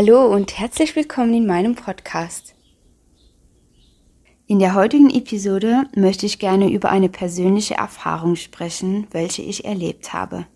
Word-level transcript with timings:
Hallo 0.00 0.32
und 0.32 0.56
herzlich 0.56 0.94
willkommen 0.94 1.34
in 1.34 1.44
meinem 1.44 1.74
Podcast. 1.74 2.54
In 4.46 4.60
der 4.60 4.74
heutigen 4.74 5.10
Episode 5.10 5.86
möchte 5.96 6.24
ich 6.24 6.38
gerne 6.38 6.70
über 6.70 6.90
eine 6.90 7.08
persönliche 7.08 7.74
Erfahrung 7.74 8.36
sprechen, 8.36 9.08
welche 9.10 9.42
ich 9.42 9.64
erlebt 9.64 10.12
habe. 10.12 10.46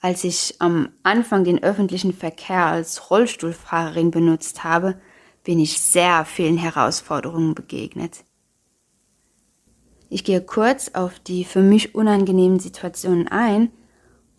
Als 0.00 0.24
ich 0.24 0.56
am 0.58 0.90
Anfang 1.02 1.44
den 1.44 1.62
öffentlichen 1.62 2.12
Verkehr 2.12 2.66
als 2.66 3.10
Rollstuhlfahrerin 3.10 4.10
benutzt 4.10 4.64
habe, 4.64 5.00
bin 5.42 5.58
ich 5.58 5.80
sehr 5.80 6.26
vielen 6.26 6.58
Herausforderungen 6.58 7.54
begegnet. 7.54 8.22
Ich 10.10 10.24
gehe 10.24 10.42
kurz 10.42 10.90
auf 10.90 11.18
die 11.20 11.42
für 11.42 11.62
mich 11.62 11.94
unangenehmen 11.94 12.60
Situationen 12.60 13.28
ein 13.28 13.70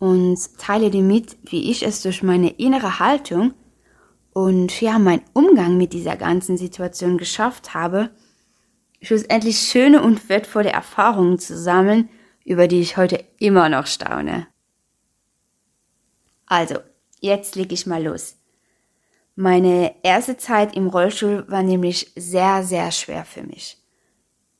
und 0.00 0.58
teile 0.58 0.90
dir 0.90 1.02
mit, 1.02 1.36
wie 1.44 1.70
ich 1.70 1.84
es 1.84 2.02
durch 2.02 2.22
meine 2.22 2.48
innere 2.48 2.98
Haltung 2.98 3.52
und 4.32 4.80
ja, 4.80 4.98
mein 4.98 5.20
Umgang 5.34 5.76
mit 5.76 5.92
dieser 5.92 6.16
ganzen 6.16 6.56
Situation 6.56 7.18
geschafft 7.18 7.74
habe, 7.74 8.10
schlussendlich 9.02 9.58
schöne 9.58 10.02
und 10.02 10.28
wertvolle 10.30 10.70
Erfahrungen 10.70 11.38
zu 11.38 11.56
sammeln, 11.56 12.08
über 12.44 12.66
die 12.66 12.80
ich 12.80 12.96
heute 12.96 13.22
immer 13.38 13.68
noch 13.68 13.86
staune. 13.86 14.46
Also, 16.46 16.76
jetzt 17.20 17.54
leg 17.54 17.70
ich 17.70 17.86
mal 17.86 18.02
los. 18.02 18.36
Meine 19.36 19.94
erste 20.02 20.38
Zeit 20.38 20.74
im 20.74 20.88
Rollstuhl 20.88 21.44
war 21.48 21.62
nämlich 21.62 22.10
sehr, 22.16 22.64
sehr 22.64 22.90
schwer 22.90 23.26
für 23.26 23.42
mich. 23.42 23.76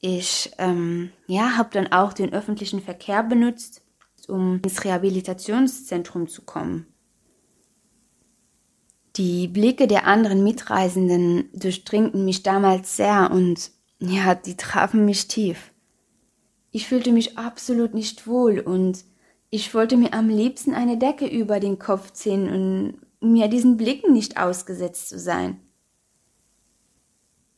Ich 0.00 0.52
ähm, 0.59 1.12
ja, 1.26 1.56
habe 1.56 1.70
dann 1.72 1.93
auch 1.93 2.12
den 2.12 2.32
öffentlichen 2.32 2.82
Verkehr 2.82 3.22
benutzt, 3.22 3.82
um 4.29 4.60
ins 4.65 4.85
Rehabilitationszentrum 4.85 6.29
zu 6.29 6.43
kommen. 6.43 6.87
Die 9.16 9.49
Blicke 9.49 9.87
der 9.87 10.07
anderen 10.07 10.45
Mitreisenden 10.45 11.49
durchdringten 11.52 12.24
mich 12.24 12.43
damals 12.43 12.96
sehr 12.96 13.30
und 13.32 13.71
ja, 13.99 14.35
die 14.35 14.57
trafen 14.57 15.04
mich 15.04 15.29
tief. 15.29 15.73
Ich 16.71 16.87
fühlte 16.87 17.12
mich 17.12 17.37
absolut 17.37 17.95
nicht 17.95 18.27
wohl 18.27 18.60
und 18.60 19.04
ich 19.51 19.74
wollte 19.74 19.96
mir 19.96 20.15
am 20.15 20.29
liebsten 20.29 20.74
eine 20.74 20.96
Decke 20.96 21.27
über 21.27 21.59
den 21.59 21.79
Kopf 21.79 22.12
ziehen 22.12 22.49
und 22.49 23.01
um 23.21 23.32
mir 23.32 23.49
diesen 23.49 23.77
Blicken 23.77 24.12
nicht 24.12 24.37
ausgesetzt 24.37 25.09
zu 25.09 25.18
sein. 25.18 25.60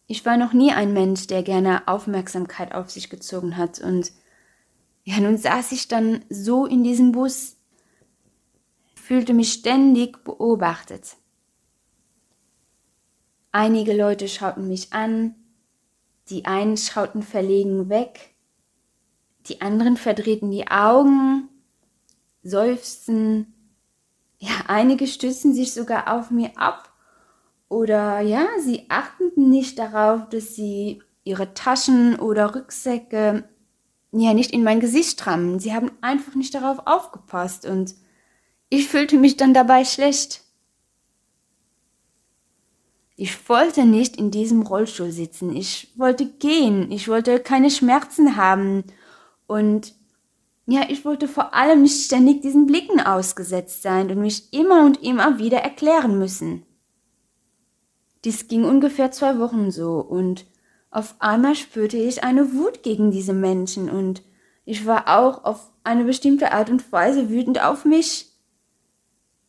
Ich 0.07 0.25
war 0.27 0.37
noch 0.37 0.53
nie 0.53 0.73
ein 0.73 0.93
Mensch, 0.93 1.27
der 1.27 1.43
gerne 1.43 1.87
Aufmerksamkeit 1.87 2.75
auf 2.75 2.91
sich 2.91 3.09
gezogen 3.09 3.57
hat 3.57 3.79
und 3.79 4.13
ja, 5.05 5.21
nun 5.21 5.37
saß 5.37 5.73
ich 5.73 5.89
dann 5.89 6.25
so 6.29 6.67
in 6.67 6.85
diesem 6.85 7.13
Bus, 7.13 7.57
fühlte 8.95 9.35
mich 9.35 9.53
ständig 9.53 10.23
beobachtet. 10.25 11.17
Einige 13.51 13.95
Leute 13.95 14.29
schauten 14.29 14.69
mich 14.69 14.93
an, 14.93 15.35
die 16.31 16.47
einen 16.47 16.77
schauten 16.77 17.23
verlegen 17.23 17.89
weg, 17.89 18.35
die 19.49 19.61
anderen 19.61 19.97
verdrehten 19.97 20.51
die 20.51 20.69
Augen, 20.69 21.49
seufzten, 22.43 23.53
ja, 24.39 24.51
einige 24.69 25.07
stützten 25.07 25.53
sich 25.53 25.75
sogar 25.75 26.13
auf 26.13 26.31
mir 26.31 26.57
ab 26.57 26.93
oder 27.69 28.21
ja, 28.21 28.47
sie 28.61 28.87
achteten 28.89 29.51
nicht 29.51 29.79
darauf, 29.79 30.29
dass 30.29 30.55
sie 30.55 31.03
ihre 31.25 31.55
Taschen 31.55 32.19
oder 32.19 32.55
Rücksäcke 32.55 33.49
ja 34.21 34.35
nicht 34.35 34.53
in 34.53 34.63
mein 34.63 34.81
Gesicht 34.81 35.27
rammen. 35.27 35.59
Sie 35.59 35.73
haben 35.73 35.91
einfach 36.01 36.35
nicht 36.35 36.55
darauf 36.55 36.87
aufgepasst 36.87 37.67
und 37.67 37.95
ich 38.69 38.89
fühlte 38.89 39.17
mich 39.17 39.37
dann 39.37 39.55
dabei 39.55 39.85
schlecht. 39.85 40.43
Ich 43.17 43.49
wollte 43.49 43.85
nicht 43.85 44.17
in 44.17 44.31
diesem 44.31 44.63
Rollstuhl 44.63 45.11
sitzen. 45.11 45.55
Ich 45.55 45.93
wollte 45.97 46.27
gehen. 46.27 46.91
Ich 46.91 47.09
wollte 47.09 47.41
keine 47.41 47.71
Schmerzen 47.71 48.37
haben. 48.37 48.85
Und 49.47 49.95
ja, 50.67 50.87
ich 50.89 51.05
wollte 51.05 51.29
vor 51.29 51.55
allem 51.55 51.83
nicht 51.83 52.05
ständig 52.05 52.41
diesen 52.41 52.67
Blicken 52.67 53.01
ausgesetzt 53.01 53.83
sein 53.83 54.11
und 54.11 54.21
mich 54.21 54.53
immer 54.53 54.85
und 54.85 55.03
immer 55.03 55.39
wieder 55.39 55.59
erklären 55.59 56.19
müssen. 56.19 56.65
Dies 58.25 58.49
ging 58.49 58.65
ungefähr 58.65 59.11
zwei 59.11 59.39
Wochen 59.39 59.71
so 59.71 59.99
und 59.99 60.47
auf 60.93 61.17
einmal 61.21 61.55
spürte 61.55 61.97
ich 61.97 62.23
eine 62.23 62.53
Wut 62.53 62.83
gegen 62.83 63.11
diese 63.11 63.33
Menschen 63.33 63.91
und 63.91 64.23
ich 64.65 64.87
war 64.87 65.09
auch 65.19 65.45
auf 65.45 65.71
eine 65.83 66.05
bestimmte 66.05 66.53
Art 66.53 66.71
und 66.71 66.93
Weise 66.93 67.31
wütend 67.31 67.63
auf 67.65 67.85
mich. 67.85 68.31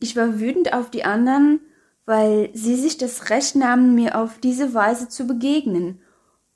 Ich 0.00 0.16
war 0.16 0.40
wütend 0.40 0.72
auf 0.72 0.90
die 0.90 1.04
anderen, 1.04 1.60
weil 2.06 2.50
sie 2.54 2.76
sich 2.76 2.96
das 2.96 3.30
Recht 3.30 3.56
nahmen, 3.56 3.94
mir 3.94 4.18
auf 4.18 4.38
diese 4.38 4.74
Weise 4.74 5.08
zu 5.08 5.26
begegnen. 5.26 6.00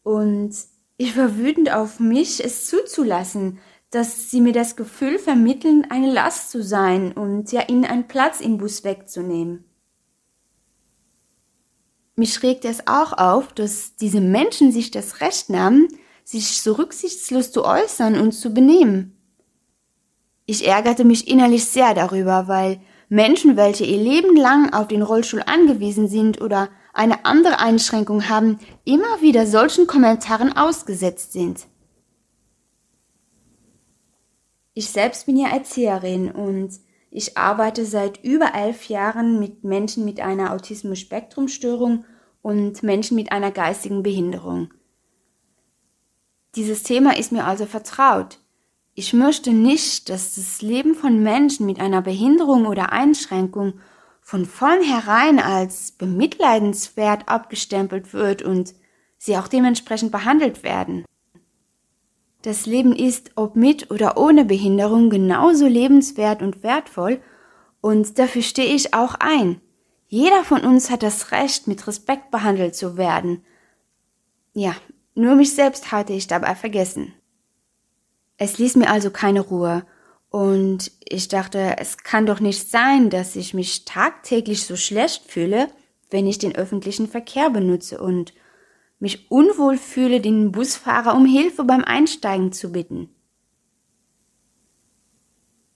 Und 0.03 0.57
ich 0.97 1.17
war 1.17 1.37
wütend 1.37 1.73
auf 1.73 2.01
mich, 2.01 2.43
es 2.43 2.67
zuzulassen, 2.67 3.59
dass 3.91 4.31
sie 4.31 4.41
mir 4.41 4.53
das 4.53 4.75
Gefühl 4.75 5.19
vermitteln, 5.19 5.87
eine 5.91 6.13
Last 6.13 6.51
zu 6.51 6.63
sein 6.63 7.13
und 7.13 7.53
ja 7.53 7.63
ihnen 7.69 7.85
einen 7.85 8.09
Platz 8.09 8.41
im 8.41 8.59
Bus 8.59 8.85
wegzunehmen. 8.85 9.65
Mich 12.19 12.35
schrägt 12.35 12.65
es 12.65 12.89
auch 12.89 13.13
auf, 13.13 13.53
dass 13.53 13.95
diese 13.95 14.21
Menschen 14.21 14.73
sich 14.73 14.91
das 14.91 15.21
Recht 15.21 15.51
nahmen, 15.51 15.87
sich 16.25 16.61
so 16.61 16.73
rücksichtslos 16.73 17.53
zu 17.53 17.65
äußern 17.65 18.19
und 18.19 18.33
zu 18.33 18.53
benehmen. 18.53 19.17
Ich 20.45 20.67
ärgerte 20.67 21.05
mich 21.05 21.29
innerlich 21.29 21.67
sehr 21.67 21.95
darüber, 21.95 22.49
weil 22.49 22.81
Menschen, 23.09 23.57
welche 23.57 23.85
ihr 23.85 23.99
Leben 23.99 24.35
lang 24.35 24.73
auf 24.73 24.89
den 24.89 25.03
Rollstuhl 25.03 25.45
angewiesen 25.47 26.09
sind 26.09 26.41
oder 26.41 26.71
eine 26.93 27.25
andere 27.25 27.61
Einschränkung 27.61 28.29
haben, 28.29 28.59
immer 28.85 29.21
wieder 29.21 29.47
solchen 29.47 29.87
Kommentaren 29.87 30.57
ausgesetzt 30.57 31.33
sind. 31.33 31.69
Ich 34.75 34.91
selbst 34.91 35.27
bin 35.27 35.37
ja 35.37 35.51
Erzieherin 35.51 36.33
und 36.33 36.81
ich 37.11 37.39
arbeite 37.39 37.85
seit 37.85 38.23
über 38.23 38.55
elf 38.55 38.89
Jahren 38.89 39.39
mit 39.39 39.65
Menschen 39.65 40.05
mit 40.05 40.21
einer 40.21 40.53
Autismus-Spektrum-Störung 40.53 42.05
und 42.43 42.83
Menschen 42.83 43.17
mit 43.17 43.33
einer 43.33 43.51
geistigen 43.51 44.03
Behinderung. 44.03 44.73
Dieses 46.55 46.83
Thema 46.83 47.17
ist 47.17 47.33
mir 47.33 47.45
also 47.45 47.67
vertraut. 47.67 48.41
Ich 48.95 49.13
möchte 49.13 49.53
nicht, 49.53 50.09
dass 50.09 50.35
das 50.35 50.61
Leben 50.61 50.95
von 50.95 51.23
Menschen 51.23 51.67
mit 51.67 51.81
einer 51.81 52.03
Behinderung 52.03 52.67
oder 52.67 52.93
Einschränkung 52.93 53.75
von 54.21 54.45
vornherein 54.45 55.39
als 55.39 55.93
bemitleidenswert 55.93 57.29
abgestempelt 57.29 58.13
wird 58.13 58.43
und 58.43 58.75
sie 59.17 59.37
auch 59.37 59.49
dementsprechend 59.49 60.13
behandelt 60.13 60.63
werden. 60.63 61.05
Das 62.43 62.67
Leben 62.67 62.95
ist, 62.95 63.33
ob 63.35 63.57
mit 63.57 63.91
oder 63.91 64.17
ohne 64.17 64.45
Behinderung, 64.45 65.11
genauso 65.11 65.67
lebenswert 65.67 66.43
und 66.43 66.63
wertvoll 66.63 67.21
und 67.81 68.19
dafür 68.19 68.43
stehe 68.43 68.75
ich 68.75 68.95
auch 68.95 69.15
ein. 69.15 69.61
Jeder 70.07 70.45
von 70.45 70.63
uns 70.63 70.91
hat 70.91 71.03
das 71.03 71.33
Recht, 71.33 71.67
mit 71.67 71.87
Respekt 71.87 72.31
behandelt 72.31 72.75
zu 72.75 72.97
werden. 72.97 73.45
Ja, 74.55 74.75
nur 75.15 75.35
mich 75.35 75.55
selbst 75.55 75.93
hatte 75.93 76.13
ich 76.13 76.27
dabei 76.27 76.55
vergessen. 76.55 77.13
Es 78.37 78.59
ließ 78.59 78.77
mir 78.77 78.91
also 78.91 79.11
keine 79.11 79.41
Ruhe, 79.41 79.85
und 80.31 80.93
ich 81.09 81.29
dachte, 81.29 81.77
es 81.79 81.99
kann 81.99 82.27
doch 82.27 82.41
nicht 82.41 82.71
sein, 82.71 83.11
dass 83.11 83.37
ich 83.37 83.55
mich 83.55 83.85
tagtäglich 83.85 84.65
so 84.65 84.77
schlecht 84.77 85.25
fühle, 85.31 85.69
wenn 86.11 86.27
ich 86.27 86.39
den 86.39 86.55
öffentlichen 86.55 87.09
Verkehr 87.09 87.51
benutze 87.51 87.99
und 87.99 88.35
mich 88.99 89.31
unwohl 89.31 89.79
fühle, 89.79 90.21
den 90.21 90.53
Busfahrer 90.53 91.15
um 91.15 91.25
Hilfe 91.25 91.65
beim 91.65 91.85
Einsteigen 91.85 92.53
zu 92.53 92.73
bitten. 92.73 93.11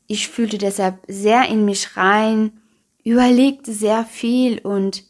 Ich 0.07 0.29
fühlte 0.29 0.59
deshalb 0.59 1.03
sehr 1.09 1.49
in 1.49 1.65
mich 1.65 1.97
rein, 1.97 2.61
überlegte 3.05 3.73
sehr 3.73 4.05
viel 4.05 4.59
und 4.59 5.05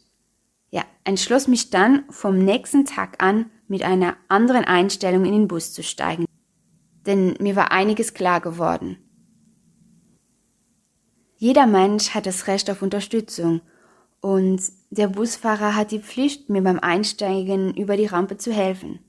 ja, 0.69 0.83
entschloss 1.03 1.47
mich 1.47 1.69
dann 1.69 2.05
vom 2.09 2.37
nächsten 2.37 2.85
Tag 2.85 3.21
an 3.21 3.49
mit 3.67 3.83
einer 3.83 4.15
anderen 4.27 4.65
Einstellung 4.65 5.25
in 5.25 5.33
den 5.33 5.47
Bus 5.47 5.73
zu 5.73 5.83
steigen. 5.83 6.25
Denn 7.05 7.35
mir 7.39 7.55
war 7.55 7.71
einiges 7.71 8.13
klar 8.13 8.39
geworden. 8.39 8.97
Jeder 11.35 11.67
Mensch 11.67 12.11
hat 12.11 12.25
das 12.25 12.47
Recht 12.47 12.69
auf 12.69 12.81
Unterstützung 12.81 13.61
und 14.21 14.61
der 14.93 15.07
Busfahrer 15.07 15.75
hat 15.75 15.91
die 15.91 15.99
Pflicht, 15.99 16.49
mir 16.49 16.61
beim 16.61 16.79
Einsteigen 16.79 17.73
über 17.75 17.97
die 17.97 18.05
Rampe 18.05 18.37
zu 18.37 18.53
helfen. 18.53 18.99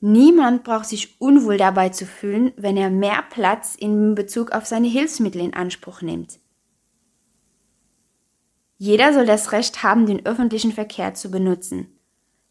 Niemand 0.00 0.64
braucht 0.64 0.86
sich 0.86 1.20
unwohl 1.20 1.56
dabei 1.56 1.88
zu 1.90 2.06
fühlen, 2.06 2.52
wenn 2.56 2.76
er 2.76 2.90
mehr 2.90 3.22
Platz 3.28 3.74
in 3.74 4.14
Bezug 4.14 4.52
auf 4.52 4.66
seine 4.66 4.88
Hilfsmittel 4.88 5.40
in 5.40 5.54
Anspruch 5.54 6.00
nimmt. 6.00 6.38
Jeder 8.78 9.12
soll 9.12 9.26
das 9.26 9.52
Recht 9.52 9.82
haben, 9.82 10.06
den 10.06 10.24
öffentlichen 10.24 10.72
Verkehr 10.72 11.14
zu 11.14 11.30
benutzen. 11.30 11.88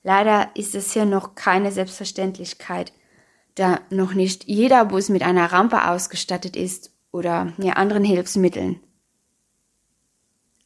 Leider 0.04 0.50
ist 0.56 0.76
es 0.76 0.94
hier 0.94 1.06
noch 1.06 1.36
keine 1.36 1.72
Selbstverständlichkeit, 1.72 2.94
da 3.56 3.80
noch 3.90 4.14
nicht 4.14 4.46
jeder 4.46 4.86
Bus 4.86 5.10
mit 5.10 5.24
einer 5.24 5.52
Rampe 5.52 5.88
ausgestattet 5.88 6.56
ist 6.56 6.92
oder 7.12 7.54
ja, 7.58 7.74
anderen 7.74 8.04
Hilfsmitteln. 8.04 8.80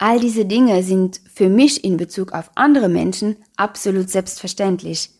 All 0.01 0.17
diese 0.21 0.45
Dinge 0.45 0.81
sind 0.81 1.19
für 1.31 1.49
mich 1.49 1.83
in 1.83 1.97
Bezug 1.97 2.31
auf 2.31 2.51
andere 2.55 2.87
Menschen 2.87 3.35
absolut 3.57 4.09
selbstverständlich. 4.09 5.11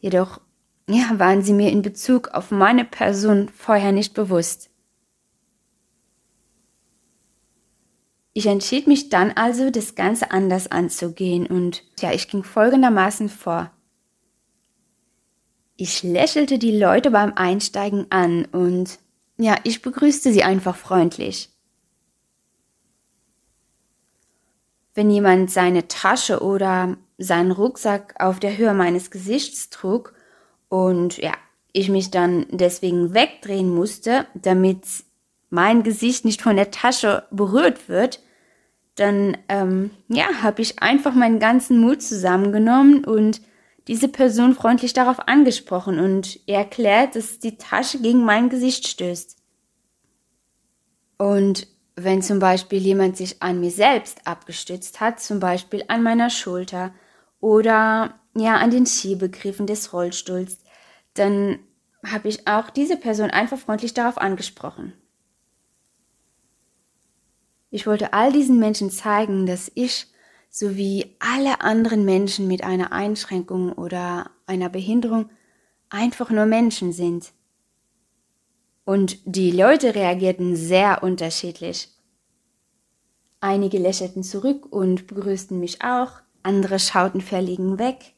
Jedoch 0.00 0.40
ja, 0.88 1.18
waren 1.18 1.42
sie 1.42 1.52
mir 1.52 1.70
in 1.70 1.82
Bezug 1.82 2.28
auf 2.28 2.50
meine 2.50 2.84
Person 2.84 3.48
vorher 3.48 3.92
nicht 3.92 4.12
bewusst. 4.12 4.70
Ich 8.32 8.46
entschied 8.46 8.88
mich 8.88 9.08
dann 9.08 9.30
also, 9.30 9.70
das 9.70 9.94
Ganze 9.94 10.32
anders 10.32 10.70
anzugehen 10.70 11.46
und 11.46 11.84
ja, 12.00 12.12
ich 12.12 12.26
ging 12.26 12.42
folgendermaßen 12.42 13.28
vor. 13.28 13.70
Ich 15.76 16.02
lächelte 16.02 16.58
die 16.58 16.76
Leute 16.76 17.12
beim 17.12 17.34
Einsteigen 17.34 18.06
an 18.10 18.46
und 18.46 18.98
ja, 19.38 19.56
ich 19.62 19.80
begrüßte 19.80 20.32
sie 20.32 20.42
einfach 20.42 20.74
freundlich. 20.74 21.53
Wenn 24.94 25.10
jemand 25.10 25.50
seine 25.50 25.88
Tasche 25.88 26.40
oder 26.40 26.96
seinen 27.18 27.50
Rucksack 27.50 28.14
auf 28.18 28.40
der 28.40 28.56
Höhe 28.56 28.74
meines 28.74 29.10
Gesichts 29.10 29.70
trug 29.70 30.14
und 30.68 31.18
ja, 31.18 31.32
ich 31.72 31.88
mich 31.88 32.10
dann 32.10 32.46
deswegen 32.50 33.14
wegdrehen 33.14 33.68
musste, 33.68 34.26
damit 34.34 34.84
mein 35.50 35.82
Gesicht 35.82 36.24
nicht 36.24 36.42
von 36.42 36.56
der 36.56 36.70
Tasche 36.70 37.24
berührt 37.30 37.88
wird, 37.88 38.20
dann 38.94 39.36
ähm, 39.48 39.90
ja, 40.08 40.26
habe 40.42 40.62
ich 40.62 40.80
einfach 40.80 41.14
meinen 41.14 41.40
ganzen 41.40 41.78
Mut 41.78 42.02
zusammengenommen 42.02 43.04
und 43.04 43.40
diese 43.88 44.08
Person 44.08 44.54
freundlich 44.54 44.92
darauf 44.92 45.28
angesprochen 45.28 45.98
und 45.98 46.40
erklärt, 46.48 47.16
dass 47.16 47.38
die 47.38 47.58
Tasche 47.58 47.98
gegen 47.98 48.24
mein 48.24 48.48
Gesicht 48.48 48.86
stößt. 48.86 49.36
Und 51.18 51.66
wenn 51.96 52.22
zum 52.22 52.38
Beispiel 52.38 52.80
jemand 52.80 53.16
sich 53.16 53.42
an 53.42 53.60
mir 53.60 53.70
selbst 53.70 54.26
abgestützt 54.26 55.00
hat, 55.00 55.20
zum 55.20 55.40
Beispiel 55.40 55.84
an 55.88 56.02
meiner 56.02 56.30
Schulter 56.30 56.92
oder 57.40 58.18
ja 58.36 58.56
an 58.56 58.70
den 58.70 58.86
Schiebegriffen 58.86 59.66
des 59.66 59.92
Rollstuhls, 59.92 60.58
dann 61.14 61.60
habe 62.04 62.28
ich 62.28 62.46
auch 62.48 62.70
diese 62.70 62.96
Person 62.96 63.30
einfach 63.30 63.58
freundlich 63.58 63.94
darauf 63.94 64.18
angesprochen. 64.18 64.92
Ich 67.70 67.86
wollte 67.86 68.12
all 68.12 68.32
diesen 68.32 68.58
Menschen 68.58 68.90
zeigen, 68.90 69.46
dass 69.46 69.70
ich 69.74 70.06
sowie 70.50 71.16
alle 71.18 71.60
anderen 71.60 72.04
Menschen 72.04 72.46
mit 72.46 72.62
einer 72.62 72.92
Einschränkung 72.92 73.72
oder 73.72 74.30
einer 74.46 74.68
Behinderung 74.68 75.30
einfach 75.90 76.30
nur 76.30 76.46
Menschen 76.46 76.92
sind. 76.92 77.32
Und 78.84 79.18
die 79.24 79.50
Leute 79.50 79.94
reagierten 79.94 80.56
sehr 80.56 81.02
unterschiedlich. 81.02 81.88
Einige 83.40 83.78
lächelten 83.78 84.22
zurück 84.22 84.66
und 84.70 85.06
begrüßten 85.06 85.58
mich 85.58 85.82
auch, 85.82 86.20
andere 86.42 86.78
schauten 86.78 87.20
verlegen 87.20 87.78
weg. 87.78 88.14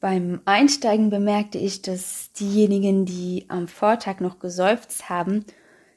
Beim 0.00 0.40
Einsteigen 0.44 1.10
bemerkte 1.10 1.58
ich, 1.58 1.82
dass 1.82 2.32
diejenigen, 2.32 3.06
die 3.06 3.46
am 3.48 3.66
Vortag 3.66 4.20
noch 4.20 4.38
geseufzt 4.38 5.08
haben, 5.08 5.44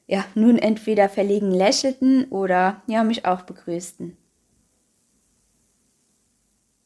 ja, 0.07 0.25
nun 0.33 0.57
entweder 0.57 1.09
verlegen 1.09 1.51
lächelten 1.51 2.25
oder 2.31 2.81
ja, 2.87 3.03
mich 3.03 3.25
auch 3.25 3.43
begrüßten. 3.43 4.17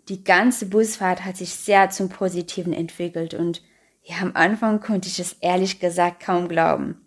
Die 0.10 0.24
ganze 0.26 0.66
Busfahrt 0.66 1.24
hat 1.24 1.38
sich 1.38 1.56
sehr 1.56 1.90
zum 1.90 2.10
Positiven 2.10 2.74
entwickelt 2.74 3.34
und 3.34 3.62
ja, 4.04 4.18
am 4.22 4.32
Anfang 4.36 4.82
konnte 4.82 5.08
ich 5.08 5.20
es 5.20 5.34
ehrlich 5.40 5.80
gesagt 5.80 6.22
kaum 6.22 6.50
glauben. 6.50 7.00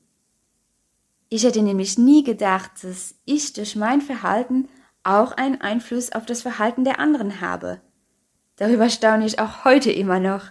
Ich 1.29 1.45
hätte 1.45 1.63
nämlich 1.63 1.99
nie 1.99 2.25
gedacht, 2.25 2.83
dass 2.83 3.15
ich 3.25 3.53
durch 3.53 3.77
mein 3.77 4.01
Verhalten 4.01 4.69
auch 5.03 5.33
einen 5.33 5.61
Einfluss 5.61 6.13
auf 6.13 6.25
das 6.25 6.43
Verhalten 6.43 6.85
der 6.85 6.99
anderen 6.99 7.41
habe. 7.41 7.81
Darüber 8.57 8.89
staune 8.89 9.27
ich 9.27 9.39
auch 9.39 9.65
heute 9.65 9.93
immer 9.93 10.21
noch. 10.21 10.47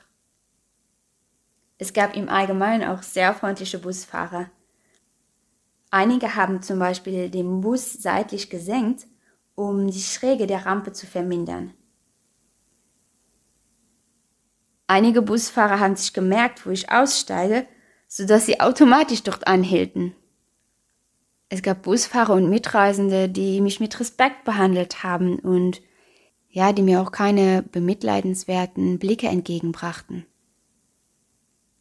Es 1.78 1.94
gab 1.94 2.16
im 2.16 2.30
Allgemeinen 2.30 2.88
auch 2.88 3.02
sehr 3.02 3.34
freundliche 3.34 3.80
Busfahrer. 3.80 4.50
Einige 5.90 6.36
haben 6.36 6.62
zum 6.62 6.78
Beispiel 6.78 7.30
den 7.30 7.62
Bus 7.62 7.94
seitlich 7.94 8.50
gesenkt, 8.50 9.08
um 9.56 9.90
die 9.90 10.02
Schräge 10.02 10.46
der 10.46 10.66
Rampe 10.66 10.92
zu 10.94 11.08
vermindern. 11.08 11.74
Einige 14.88 15.22
Busfahrer 15.22 15.80
haben 15.80 15.96
sich 15.96 16.14
gemerkt, 16.14 16.66
wo 16.66 16.70
ich 16.70 16.92
aussteige, 16.92 17.66
sodass 18.08 18.46
sie 18.46 18.60
automatisch 18.60 19.24
dort 19.24 19.48
anhielten. 19.48 20.16
Es 21.50 21.62
gab 21.62 21.84
Busfahrer 21.84 22.34
und 22.34 22.50
Mitreisende, 22.50 23.30
die 23.30 23.62
mich 23.62 23.80
mit 23.80 24.00
Respekt 24.00 24.44
behandelt 24.44 25.04
haben 25.04 25.40
und 25.40 25.82
ja, 26.50 26.72
die 26.72 26.84
mir 26.84 27.02
auch 27.02 27.12
keine 27.12 27.64
bemitleidenswerten 27.64 28.98
Blicke 28.98 29.28
entgegenbrachten. 29.28 30.26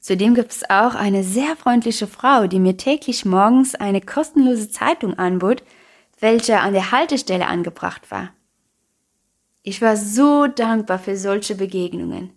Zudem 0.01 0.35
gibt 0.35 0.53
es 0.53 0.69
auch 0.69 0.95
eine 0.95 1.25
sehr 1.25 1.57
freundliche 1.57 2.07
Frau, 2.07 2.47
die 2.47 2.59
mir 2.59 2.77
täglich 2.77 3.25
morgens 3.25 3.75
eine 3.75 4.01
kostenlose 4.01 4.69
Zeitung 4.69 5.19
anbot, 5.19 5.63
welche 6.21 6.61
an 6.61 6.75
der 6.75 6.91
Haltestelle 6.91 7.47
angebracht 7.47 8.11
war. 8.11 8.35
Ich 9.63 9.81
war 9.81 9.97
so 9.97 10.47
dankbar 10.47 10.99
für 10.99 11.17
solche 11.17 11.55
Begegnungen. 11.55 12.33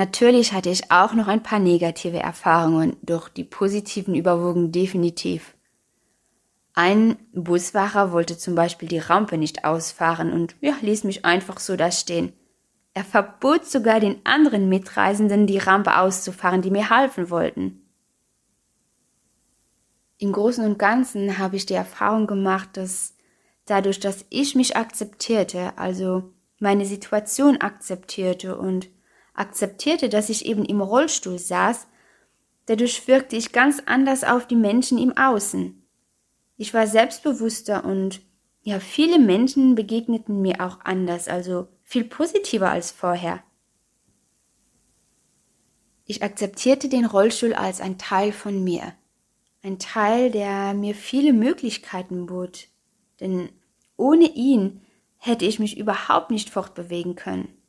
Natürlich 0.00 0.54
hatte 0.54 0.70
ich 0.70 0.90
auch 0.90 1.12
noch 1.12 1.28
ein 1.28 1.42
paar 1.42 1.58
negative 1.58 2.20
Erfahrungen, 2.20 2.96
doch 3.02 3.28
die 3.28 3.44
positiven 3.44 4.14
überwogen 4.14 4.72
definitiv. 4.72 5.54
Ein 6.72 7.18
Busfahrer 7.34 8.10
wollte 8.10 8.38
zum 8.38 8.54
Beispiel 8.54 8.88
die 8.88 8.96
Rampe 8.96 9.36
nicht 9.36 9.66
ausfahren 9.66 10.32
und 10.32 10.56
ja, 10.62 10.74
ließ 10.80 11.04
mich 11.04 11.26
einfach 11.26 11.60
so 11.60 11.76
da 11.76 11.90
stehen. 11.90 12.32
Er 12.94 13.04
verbot 13.04 13.66
sogar 13.66 14.00
den 14.00 14.24
anderen 14.24 14.70
Mitreisenden, 14.70 15.46
die 15.46 15.58
Rampe 15.58 15.98
auszufahren, 15.98 16.62
die 16.62 16.70
mir 16.70 16.88
halfen 16.88 17.28
wollten. 17.28 17.82
Im 20.16 20.32
Großen 20.32 20.64
und 20.64 20.78
Ganzen 20.78 21.36
habe 21.36 21.56
ich 21.56 21.66
die 21.66 21.74
Erfahrung 21.74 22.26
gemacht, 22.26 22.70
dass 22.78 23.16
dadurch, 23.66 24.00
dass 24.00 24.24
ich 24.30 24.54
mich 24.54 24.78
akzeptierte, 24.78 25.76
also 25.76 26.32
meine 26.58 26.86
Situation 26.86 27.58
akzeptierte 27.58 28.56
und 28.56 28.88
akzeptierte, 29.40 30.08
dass 30.08 30.28
ich 30.28 30.46
eben 30.46 30.64
im 30.64 30.80
Rollstuhl 30.80 31.38
saß, 31.38 31.88
dadurch 32.66 33.08
wirkte 33.08 33.36
ich 33.36 33.52
ganz 33.52 33.82
anders 33.86 34.22
auf 34.22 34.46
die 34.46 34.56
Menschen 34.56 34.98
im 34.98 35.16
Außen. 35.16 35.82
Ich 36.56 36.74
war 36.74 36.86
selbstbewusster 36.86 37.84
und 37.84 38.20
ja, 38.62 38.78
viele 38.78 39.18
Menschen 39.18 39.74
begegneten 39.74 40.42
mir 40.42 40.60
auch 40.60 40.80
anders, 40.84 41.28
also 41.28 41.68
viel 41.82 42.04
positiver 42.04 42.70
als 42.70 42.90
vorher. 42.90 43.42
Ich 46.04 46.22
akzeptierte 46.22 46.88
den 46.88 47.06
Rollstuhl 47.06 47.54
als 47.54 47.80
ein 47.80 47.96
Teil 47.96 48.32
von 48.32 48.62
mir, 48.62 48.94
ein 49.62 49.78
Teil, 49.78 50.30
der 50.30 50.74
mir 50.74 50.94
viele 50.94 51.32
Möglichkeiten 51.32 52.26
bot, 52.26 52.68
denn 53.20 53.48
ohne 53.96 54.26
ihn 54.26 54.82
hätte 55.16 55.44
ich 55.44 55.58
mich 55.58 55.78
überhaupt 55.78 56.30
nicht 56.30 56.50
fortbewegen 56.50 57.14
können. 57.14 57.59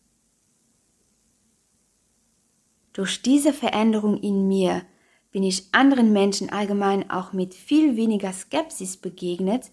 Durch 2.93 3.21
diese 3.21 3.53
Veränderung 3.53 4.17
in 4.17 4.47
mir 4.47 4.83
bin 5.31 5.43
ich 5.43 5.73
anderen 5.73 6.11
Menschen 6.11 6.49
allgemein 6.49 7.09
auch 7.09 7.31
mit 7.31 7.53
viel 7.53 7.95
weniger 7.95 8.33
Skepsis 8.33 8.97
begegnet, 8.97 9.71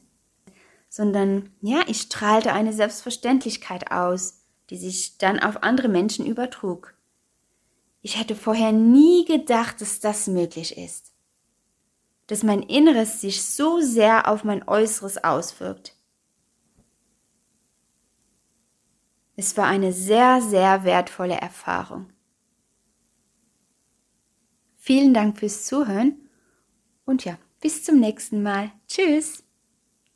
sondern 0.88 1.50
ja, 1.60 1.82
ich 1.87 2.02
strahlte 2.02 2.52
eine 2.52 2.72
Selbstverständlichkeit 2.72 3.90
aus, 3.90 4.44
die 4.70 4.76
sich 4.76 5.18
dann 5.18 5.40
auf 5.40 5.62
andere 5.62 5.88
Menschen 5.88 6.26
übertrug. 6.26 6.94
Ich 8.02 8.18
hätte 8.18 8.37
vorher 8.37 8.72
nie 8.72 9.25
gedacht, 9.25 9.80
dass 9.80 10.00
das 10.00 10.28
möglich 10.28 10.78
ist. 10.78 11.12
Dass 12.28 12.42
mein 12.42 12.62
Inneres 12.62 13.20
sich 13.20 13.42
so 13.42 13.80
sehr 13.80 14.28
auf 14.28 14.44
mein 14.44 14.66
Äußeres 14.68 15.25
auswirkt. 15.25 15.96
Es 19.34 19.56
war 19.56 19.66
eine 19.66 19.92
sehr, 19.92 20.40
sehr 20.40 20.84
wertvolle 20.84 21.37
Erfahrung. 21.37 22.12
Vielen 24.88 25.12
Dank 25.12 25.38
fürs 25.38 25.66
Zuhören 25.66 26.14
und 27.04 27.26
ja, 27.26 27.37
bis 27.61 27.85
zum 27.85 28.00
nächsten 28.00 28.42
Mal. 28.42 28.73
Tschüss. 28.87 29.45